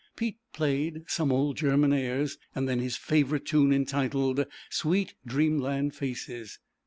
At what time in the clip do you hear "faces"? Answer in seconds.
5.93-6.57